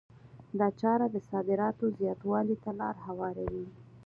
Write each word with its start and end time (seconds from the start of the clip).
دا 0.59 0.67
چاره 0.79 1.05
د 1.11 1.17
صادراتو 1.29 1.85
زیاتوالي 1.99 2.55
ته 2.63 2.71
لار 2.79 2.95
هواروي. 3.05 3.65